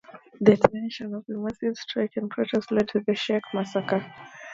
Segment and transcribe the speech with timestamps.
[0.39, 4.03] The tensions of the massive strikes and protests led to the Shakee Massacre.